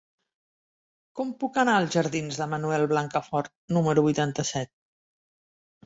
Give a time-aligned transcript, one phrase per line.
[1.19, 4.77] Com puc anar als jardins de Manuel Blancafort número vuitanta-set?